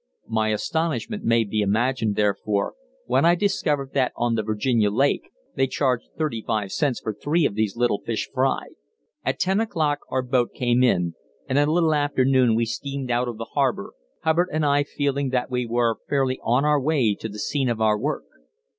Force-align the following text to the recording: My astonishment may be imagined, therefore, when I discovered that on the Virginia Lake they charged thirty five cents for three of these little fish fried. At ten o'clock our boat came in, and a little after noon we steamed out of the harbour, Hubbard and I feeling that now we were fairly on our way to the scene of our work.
My 0.29 0.49
astonishment 0.49 1.23
may 1.25 1.43
be 1.43 1.61
imagined, 1.61 2.15
therefore, 2.15 2.73
when 3.05 3.23
I 3.23 3.35
discovered 3.35 3.91
that 3.93 4.13
on 4.15 4.33
the 4.33 4.41
Virginia 4.41 4.89
Lake 4.89 5.29
they 5.55 5.67
charged 5.67 6.09
thirty 6.17 6.41
five 6.41 6.71
cents 6.71 6.99
for 6.99 7.13
three 7.13 7.45
of 7.45 7.53
these 7.53 7.75
little 7.77 8.01
fish 8.03 8.27
fried. 8.33 8.71
At 9.23 9.37
ten 9.37 9.59
o'clock 9.59 9.99
our 10.09 10.23
boat 10.23 10.55
came 10.55 10.81
in, 10.81 11.13
and 11.47 11.59
a 11.59 11.69
little 11.71 11.93
after 11.93 12.25
noon 12.25 12.55
we 12.55 12.65
steamed 12.65 13.11
out 13.11 13.27
of 13.27 13.37
the 13.37 13.49
harbour, 13.53 13.91
Hubbard 14.23 14.49
and 14.51 14.65
I 14.65 14.85
feeling 14.85 15.29
that 15.29 15.51
now 15.51 15.53
we 15.53 15.67
were 15.67 15.97
fairly 16.09 16.39
on 16.41 16.65
our 16.65 16.81
way 16.81 17.13
to 17.19 17.29
the 17.29 17.37
scene 17.37 17.69
of 17.69 17.79
our 17.79 17.95
work. 17.95 18.23